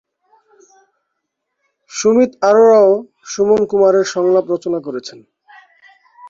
[1.91, 2.93] সুমিত অরোরা ও
[3.25, 5.19] সুমন কুমার এর সংলাপ রচনা করেছেন।